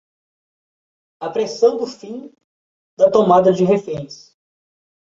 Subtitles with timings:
[1.19, 2.33] Apressando o fim
[2.97, 4.35] da tomada de reféns